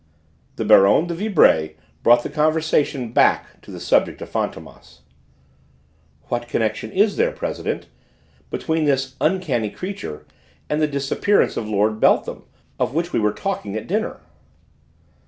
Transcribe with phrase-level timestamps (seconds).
[0.55, 5.01] The Baronne de Vibray brought the conversation back to the subject of Fantômas.
[6.23, 7.85] "What connection is there, President,
[8.49, 10.25] between this uncanny creature
[10.71, 12.45] and the disappearance of Lord Beltham,
[12.79, 14.21] of which we were talking at dinner?"